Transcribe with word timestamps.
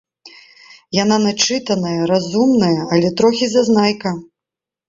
Яна 1.03 1.17
начытаная, 1.27 1.99
разумная, 2.13 2.79
але 2.97 3.13
трохі 3.23 3.45
зазнайка. 3.53 4.17